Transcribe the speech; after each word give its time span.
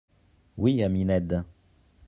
—Oui, 0.57 0.81
ami 0.81 1.03
Ned. 1.05 1.45